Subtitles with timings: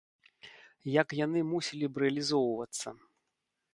[1.01, 2.87] Як яны мусілі б рэалізоўвацца?